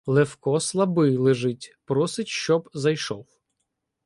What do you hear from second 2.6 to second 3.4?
зайшов.